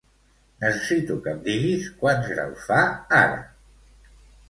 Necessito 0.63 1.17
que 1.27 1.35
em 1.37 1.45
diguis 1.45 1.91
quants 2.01 2.33
graus 2.35 2.67
fa 2.73 2.83
ara. 3.23 3.41